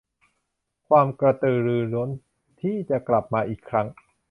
[0.87, 2.09] ความกระตือรือร้น
[2.61, 3.87] ที่จะกลับมาอีกครั้ง